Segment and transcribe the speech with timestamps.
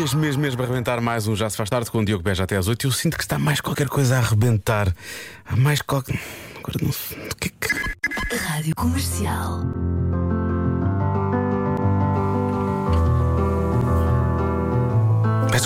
[0.00, 2.44] mesmo, mesmo, mesmo a arrebentar mais um Já se faz tarde com o Diogo Beja
[2.44, 4.94] até às 8 Eu sinto que está mais qualquer coisa a arrebentar.
[5.44, 6.18] Há mais qualquer.
[6.56, 7.18] Agora não sei.
[7.18, 8.36] O que é que.
[8.36, 9.60] Rádio Comercial.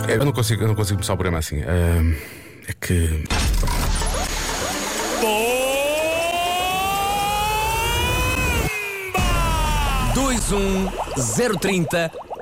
[0.08, 1.60] Eu não consigo, eu não consigo começar o programa assim.
[1.60, 3.24] É que.
[10.14, 10.88] dois um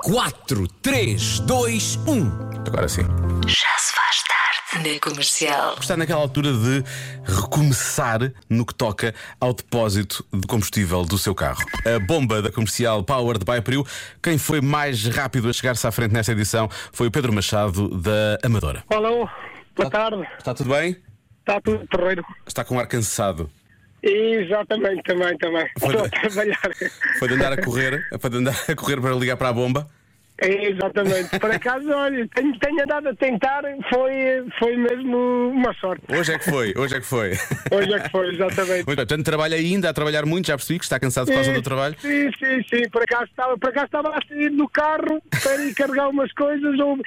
[0.03, 2.29] zero trinta quatro três dois um
[2.67, 3.03] Agora sim.
[3.47, 4.93] Já se faz tarde.
[4.93, 5.75] Na Comercial.
[5.79, 6.83] Está naquela altura de
[7.23, 11.61] recomeçar no que toca ao depósito de combustível do seu carro.
[11.85, 13.85] A bomba da comercial Powered by Priu.
[14.21, 18.39] Quem foi mais rápido a chegar-se à frente nesta edição foi o Pedro Machado da
[18.43, 18.83] Amadora.
[18.89, 19.29] Alô,
[19.75, 20.27] boa tarde.
[20.39, 20.97] Está tudo bem?
[21.41, 22.23] Está tudo terreiro?
[22.47, 23.49] Está com um ar cansado.
[24.03, 25.65] Exatamente, também, também.
[25.79, 26.59] Foi Estou a de- trabalhar.
[27.19, 29.87] Foi de andar a correr, foi de andar a correr para ligar para a bomba.
[30.41, 31.39] Exatamente.
[31.39, 34.11] Por acaso, olha, tenho, tenho andado a tentar, foi,
[34.59, 36.03] foi mesmo uma sorte.
[36.09, 37.31] Hoje é que foi, hoje é que foi.
[37.71, 38.73] Hoje é que foi, exatamente.
[38.73, 41.53] Muito bem, portanto, trabalha ainda, a trabalhar muito, já percebi que está cansado por causa
[41.53, 41.95] do trabalho.
[42.01, 42.89] Sim, sim, sim.
[42.89, 46.77] Por acaso estava, por acaso estava a sair do carro para ir carregar umas coisas,
[46.79, 47.03] ouvi,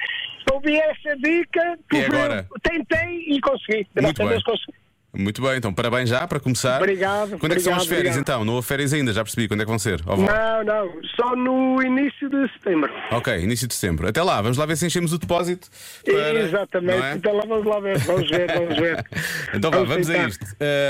[0.51, 2.47] ouvi essa dica, E agora?
[2.63, 3.85] tentei e consegui.
[4.01, 4.41] Muito a bem.
[4.41, 4.73] Consegui.
[5.19, 6.77] Muito bem, então parabéns já para começar.
[6.79, 8.19] Obrigado, Quando é que são as férias obrigado.
[8.37, 8.45] então?
[8.45, 9.47] Não houve férias ainda, já percebi.
[9.47, 9.99] Quando é que vão ser?
[10.05, 10.25] Ou vão?
[10.27, 12.91] Não, não, só no início de setembro.
[13.11, 14.07] Ok, início de setembro.
[14.07, 15.67] Até lá, vamos lá ver se enchemos o depósito.
[16.05, 17.01] para- Exatamente.
[17.03, 17.13] é?
[17.15, 17.97] Então lá vamos lá ver.
[17.99, 19.05] Vamos ver, vamos ver.
[19.55, 20.29] Então vá, vamos a tentar.
[20.29, 20.45] isto.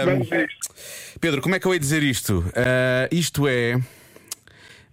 [0.06, 0.58] Vamos a isto.
[1.22, 2.44] Pedro, como é que eu ia dizer isto?
[2.56, 3.80] Ah, isto é.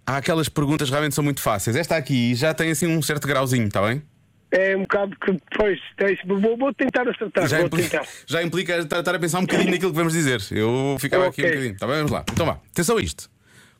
[0.07, 1.75] Há aquelas perguntas que realmente são muito fáceis.
[1.75, 4.01] Esta aqui já tem assim um certo grauzinho, está bem?
[4.51, 7.47] É um bocado que depois tens- vou, vou tentar acertar.
[7.47, 8.07] Já vou implica, tentar.
[8.25, 10.41] já implica estar, a pensar um bocadinho naquilo que vamos dizer.
[10.51, 11.73] Eu ficava aqui um bocadinho.
[11.73, 11.95] Está bem?
[11.97, 12.23] Vamos lá.
[12.31, 12.53] Então vá.
[12.71, 13.29] Atenção a isto.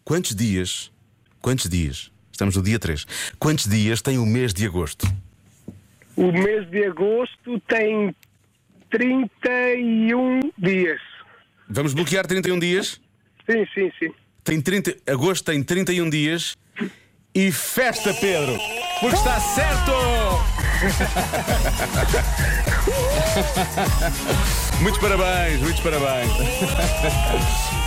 [0.04, 0.92] Quantos dias?
[1.42, 2.12] Quantos dias?
[2.32, 3.06] Estamos no dia 3.
[3.40, 5.08] Quantos dias tem o mês de agosto?
[6.18, 8.14] O mês de agosto tem
[8.90, 11.00] 31 dias.
[11.70, 13.00] Vamos bloquear 31 dias?
[13.50, 14.12] Sim, sim, sim.
[14.44, 16.56] Tem 30, agosto tem 31 dias
[17.36, 18.58] e festa, Pedro!
[19.02, 19.92] Porque está certo!
[24.82, 26.32] muitos parabéns, muitos parabéns.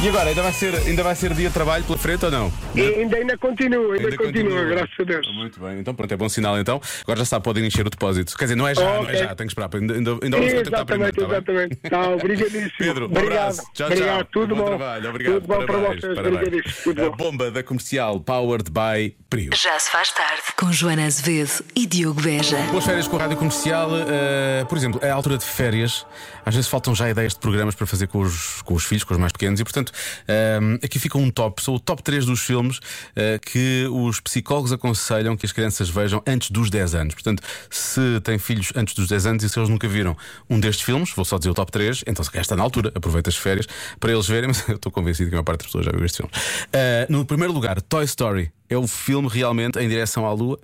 [0.03, 2.53] E agora, ainda vai, ser, ainda vai ser dia de trabalho pela frente ou não?
[2.75, 5.27] E ainda, ainda continua, ainda, continua, graças a Deus.
[5.35, 6.81] Muito bem, então pronto, é bom sinal então.
[7.03, 8.37] Agora já está, podem encher o depósito.
[8.37, 9.71] Quer dizer, não é já, não é já, tenho que esperar.
[9.75, 11.17] Ainda, ainda, ainda vamos contactar primeiro.
[11.17, 11.65] Exatamente, tá bem?
[11.65, 11.91] exatamente.
[11.91, 12.71] Tá, obrigadíssimo.
[12.79, 13.33] Pedro, um obrigado.
[13.33, 13.63] abraço.
[13.75, 14.17] Tchau, obrigado.
[14.19, 14.25] tchau.
[14.33, 14.67] Tudo bom, bom.
[14.69, 15.11] trabalho.
[15.11, 15.35] Obrigado.
[15.35, 16.15] Tudo bom para Parabéns, vocês.
[16.15, 16.37] parabéns.
[16.47, 16.83] Obrigadíssimo.
[16.85, 17.17] Tudo A bom.
[17.17, 19.51] bomba da comercial Powered by Prio.
[19.55, 20.43] Já se faz tarde.
[20.57, 22.57] Com Joana Azevedo e Diogo Beja.
[22.73, 23.91] Boas férias com a rádio comercial.
[23.95, 26.05] eh, por exemplo, é a altura de férias.
[26.45, 29.15] Às vezes faltam já ideias de programas para fazer com os, com os filhos, com
[29.15, 29.61] os mais pequenos.
[29.61, 29.93] E portanto,
[30.27, 31.63] eh, aqui fica um top.
[31.63, 32.81] São o top 3 dos filmes
[33.15, 37.15] eh, que os psicólogos aconselham que as crianças vejam antes dos 10 anos.
[37.15, 40.17] Portanto, se têm filhos antes dos 10 anos e se eles nunca viram
[40.51, 42.91] um destes filmes, vou só dizer o top 3, então se calhar está na altura,
[42.93, 43.69] aproveita as férias
[44.01, 46.05] para eles verem, mas eu estou convencido que a maior parte das pessoas já viu
[46.05, 46.33] este filme.
[46.73, 48.51] Eh, no primeiro lugar, Toy Story.
[48.69, 50.59] É o filme realmente em direção à Lua.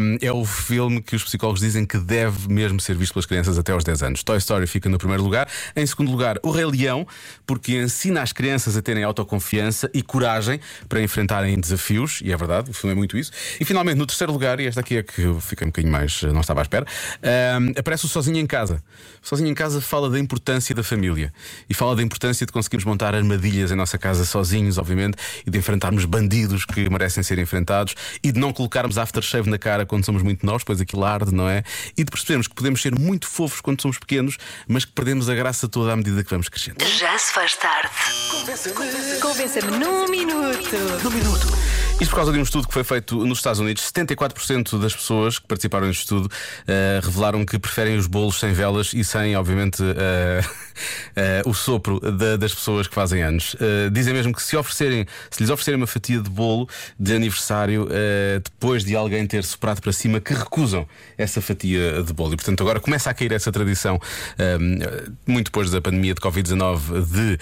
[0.00, 3.58] Um, é o filme que os psicólogos dizem que deve mesmo ser visto pelas crianças
[3.58, 4.22] até aos 10 anos.
[4.22, 5.48] Toy Story fica no primeiro lugar.
[5.74, 7.06] Em segundo lugar, O Rei Leão,
[7.46, 12.70] porque ensina as crianças a terem autoconfiança e coragem para enfrentarem desafios, e é verdade,
[12.70, 13.32] o filme é muito isso.
[13.60, 16.22] E finalmente, no terceiro lugar, e esta aqui é que eu fiquei um bocadinho mais,
[16.22, 16.86] não estava à espera,
[17.60, 18.82] um, aparece o Sozinho em Casa.
[19.22, 21.32] Sozinho em Casa fala da importância da família
[21.68, 25.16] e fala da importância de conseguirmos montar armadilhas em nossa casa sozinhos, obviamente,
[25.46, 29.86] e de enfrentarmos bandidos que merecem ser enfrentados e de não colocarmos aftershave na cara
[29.86, 31.62] quando somos muito novos, pois aquilo arde, não é?
[31.96, 34.36] E de percebermos que podemos ser muito fofos quando somos pequenos,
[34.68, 36.84] mas que perdemos a graça toda à medida que vamos crescendo.
[36.84, 37.90] Já se faz tarde.
[39.20, 40.76] Convença-me num minuto.
[41.98, 45.38] Isto por causa de um estudo que foi feito nos Estados Unidos, 74% das pessoas
[45.38, 46.30] que participaram neste estudo
[46.66, 50.42] eh, revelaram que preferem os bolos sem velas e sem, obviamente, eh,
[51.14, 53.56] eh, o sopro da- das pessoas que fazem anos.
[53.60, 56.68] Eh, dizem mesmo que se oferecerem, se lhes oferecerem uma fatia de bolo
[56.98, 60.86] de aniversário eh, depois de alguém ter soprado para cima, que recusam
[61.16, 62.34] essa fatia de bolo.
[62.34, 63.98] E portanto agora começa a cair essa tradição,
[65.26, 67.38] muito depois da pandemia de Covid-19, de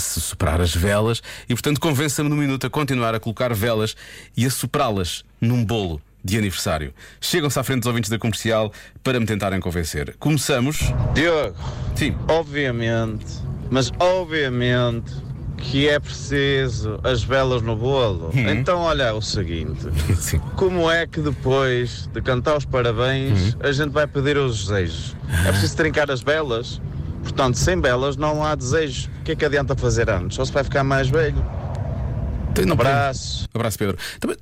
[0.00, 1.22] se soprar as velas.
[1.48, 3.96] E portanto convença-me no minuto a continuar a colocar velas
[4.36, 6.00] e a soprá-las num bolo.
[6.28, 6.92] De aniversário.
[7.20, 8.70] Chegam-se à frente dos ouvintes da comercial
[9.02, 10.14] para me tentarem convencer.
[10.18, 10.78] Começamos.
[11.14, 11.56] Diogo,
[11.94, 12.14] Sim.
[12.28, 13.24] obviamente,
[13.70, 15.10] mas obviamente
[15.56, 18.30] que é preciso as velas no bolo.
[18.34, 19.88] Então, olha o seguinte:
[20.20, 20.38] Sim.
[20.54, 25.16] como é que depois de cantar os parabéns a gente vai pedir os desejos?
[25.46, 26.80] É preciso trincar as velas?
[27.22, 29.08] Portanto, sem velas não há desejo.
[29.20, 30.34] O que é que adianta fazer anos?
[30.34, 31.36] Só se vai ficar mais velho.
[31.36, 33.48] Não podemos- Abraço.
[33.54, 33.96] Abraço, Pedro.
[34.20, 34.36] Também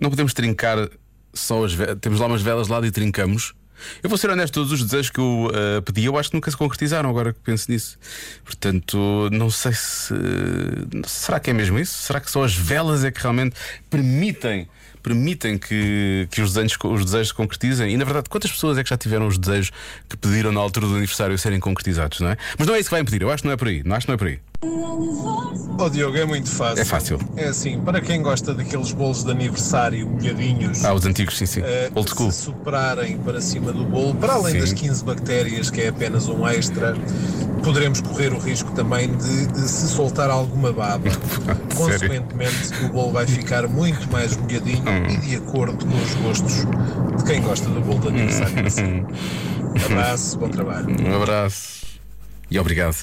[0.00, 0.88] não podemos trincar
[1.34, 3.54] só as temos lá umas velas lá e trincamos.
[4.02, 6.50] Eu vou ser honesto, todos os desejos que eu eh, pedi, eu acho que nunca
[6.50, 7.98] se concretizaram, agora que penso nisso.
[8.44, 10.14] Portanto, não sei se.
[11.06, 11.94] Será que é mesmo isso?
[12.02, 13.56] Será que só as velas é que realmente
[13.90, 14.68] permitem?
[15.02, 17.92] Permitem que, que os, desejos, os desejos se concretizem?
[17.92, 19.70] E na verdade, quantas pessoas é que já tiveram os desejos
[20.08, 22.38] que pediram na altura do aniversário serem concretizados, não é?
[22.58, 23.82] Mas não é isso que vai impedir, eu acho que não é por aí.
[23.84, 24.40] Não acho que não é por aí.
[25.76, 26.80] Ó Diogo, é muito fácil.
[26.80, 27.18] É fácil.
[27.36, 31.62] É assim, para quem gosta daqueles bolos de aniversário molhadinhos, Ah, os antigos, sim, sim.
[31.64, 32.30] eh, Old school.
[32.30, 34.60] se soprarem para cima do bolo, para além Sim.
[34.60, 36.94] das 15 bactérias, que é apenas um extra,
[37.64, 41.10] poderemos correr o risco também de, de se soltar alguma baba.
[41.76, 45.06] Consequentemente, o bolo vai ficar muito mais molhadinho Hum.
[45.08, 46.54] e de acordo com os gostos
[47.18, 48.66] de quem gosta do bolo de aniversário.
[48.66, 49.04] Assim.
[49.86, 50.86] Abraço, bom trabalho.
[51.04, 51.84] Um abraço
[52.50, 52.96] e obrigado.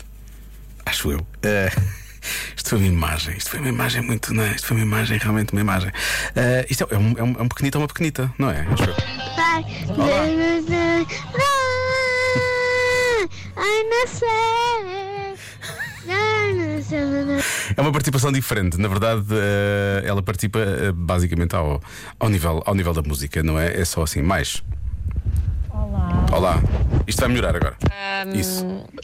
[0.86, 1.22] Acho eu.
[1.44, 1.70] Eh,
[2.56, 4.34] isto foi uma imagem, isto foi uma imagem muito.
[4.34, 4.52] Não é?
[4.56, 5.92] Isto foi uma imagem, realmente uma imagem.
[6.36, 8.62] Eh, isto é, um, é, um, é um pequenito ou uma pequenita, não é?
[8.62, 8.86] Acho.
[9.36, 9.66] Pai.
[17.76, 18.78] É uma participação diferente.
[18.78, 21.82] Na verdade, eh, ela participa eh, basicamente ao,
[22.20, 23.80] ao, nível, ao nível da música, não é?
[23.80, 24.62] É só assim, mais.
[25.70, 26.26] Olá.
[26.32, 26.64] Olá.
[27.08, 27.78] Isto vai melhorar agora.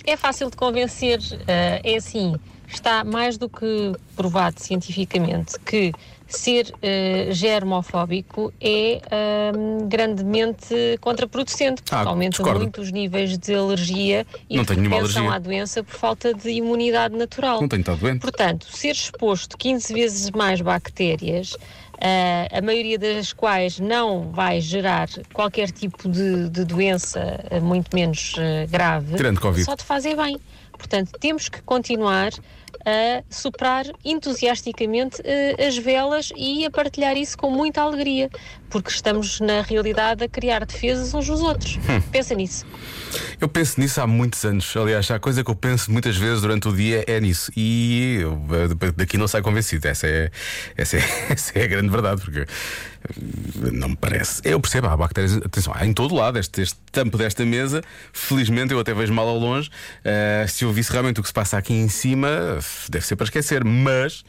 [0.05, 1.19] É fácil de convencer.
[1.47, 2.35] eh, é assim,
[2.67, 5.91] está mais do que provado cientificamente que
[6.27, 8.99] ser eh, germofóbico é
[9.87, 12.59] grandemente contraproducente, porque Ah, aumenta discordo.
[12.59, 15.31] muito os níveis de alergia e Não tenho alergia.
[15.31, 17.61] à doença por falta de imunidade natural.
[17.61, 18.19] Não tenho estado doente.
[18.19, 21.55] Portanto, ser exposto 15 vezes mais bactérias,
[22.51, 28.35] a maioria das quais não vai gerar qualquer tipo de, de doença, ah, muito menos
[28.37, 29.17] ah, grave,
[29.63, 30.39] só te fazer bem.
[30.77, 32.31] Portanto, temos que continuar
[32.85, 38.29] a soprar entusiasticamente ah, as velas e a partilhar isso com muita alegria,
[38.69, 41.77] porque estamos, na realidade, a criar defesas uns dos outros.
[41.77, 42.01] Hum.
[42.11, 42.65] Pensa nisso.
[43.39, 44.75] Eu penso nisso há muitos anos.
[44.75, 47.51] Aliás, a coisa que eu penso muitas vezes durante o dia é nisso.
[47.55, 49.87] E eu, eh, daqui não saio convencido.
[49.87, 50.31] Essa é,
[50.75, 51.01] essa, é,
[51.31, 52.45] essa é a grande verdade, porque
[53.73, 54.41] não me parece.
[54.43, 55.37] Eu percebo, há bactérias.
[55.37, 56.37] Atenção, há em todo lado.
[56.37, 57.81] Este, este tampo desta mesa,
[58.13, 59.69] felizmente eu até vejo mal ao longe.
[60.03, 62.59] Eh, se eu visse realmente o que se passa aqui em cima,
[62.89, 63.63] deve ser para esquecer.
[63.63, 64.23] Mas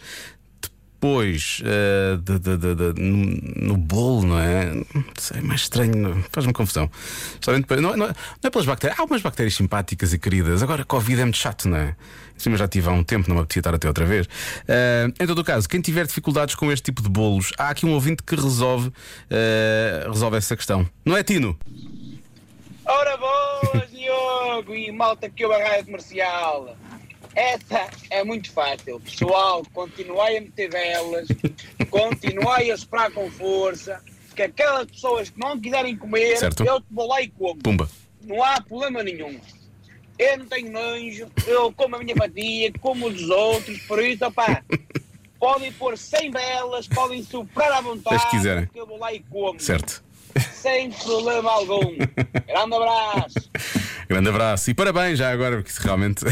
[1.01, 4.75] depois eh, de- de- de- no, no bolo, não é?
[4.75, 4.85] Não
[5.17, 6.91] sei, mais estranho, faz-me confusão.
[7.57, 10.61] Depois- Não, é- não, é- não é pelas bactérias, há algumas bactérias simpáticas e queridas.
[10.61, 11.95] Agora, Covid é muito chato, não é?
[12.37, 14.29] Em cima já tive há um tempo, não me apetecia estar até outra vez.
[14.67, 17.87] Eh, em todo o caso, quem tiver dificuldades com este tipo de bolos, há aqui
[17.87, 18.93] um ouvinte que resolve,
[19.31, 20.89] eh, resolve essa questão.
[21.05, 21.57] Não é, Tino?
[22.85, 26.77] Ora boas, Diogo e malta que eu a rádio comercial.
[27.35, 29.01] Essa é muito fácil.
[29.01, 31.29] Pessoal, continuai a meter velas,
[31.91, 34.01] continuai a soprar com força,
[34.35, 36.65] que aquelas pessoas que não quiserem comer, Certo.
[36.65, 37.57] eu te vou lá e como.
[37.63, 37.89] Pumba.
[38.25, 39.39] Não há problema nenhum.
[40.19, 44.63] Eu não tenho nojo, eu como a minha fatia, como os outros, por isso, opá,
[45.39, 48.67] podem pôr 100 velas, podem soprar à vontade, que quiserem.
[48.67, 49.61] que eu vou lá e como.
[49.61, 50.03] Certo.
[50.53, 51.97] Sem problema algum.
[52.47, 53.51] Grande abraço.
[54.09, 56.25] Grande abraço e parabéns já agora, porque realmente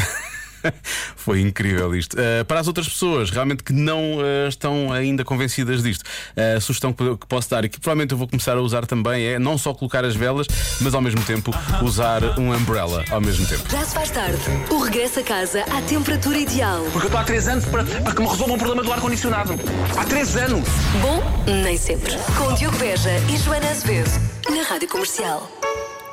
[1.17, 2.17] foi incrível isto.
[2.17, 6.61] Uh, para as outras pessoas realmente que não uh, estão ainda convencidas disto, uh, a
[6.61, 9.39] sugestão que, que posso dar e que provavelmente eu vou começar a usar também é
[9.39, 10.47] não só colocar as velas,
[10.81, 13.63] mas ao mesmo tempo usar um umbrella ao mesmo tempo.
[13.71, 14.39] Já se faz tarde.
[14.71, 16.83] O regresso a casa à temperatura ideal.
[16.93, 19.55] Porque eu estou há 3 anos para, para que me resolvam o problema do ar-condicionado.
[19.97, 20.69] Há 3 anos!
[21.01, 21.23] Bom,
[21.63, 22.13] nem sempre.
[22.37, 24.11] Com Diogo Beja e Joana Azevedo.
[24.51, 25.51] Na Rádio Comercial.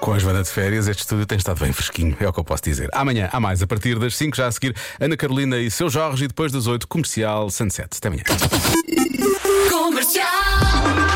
[0.03, 2.43] Com a Joana de Férias, este estúdio tem estado bem fresquinho, é o que eu
[2.43, 2.89] posso dizer.
[2.91, 6.25] Amanhã, há mais, a partir das 5 já a seguir, Ana Carolina e seu Jorge,
[6.25, 7.88] e depois das 8, comercial Sunset.
[7.98, 8.24] Até amanhã.
[9.72, 11.12] Comercial!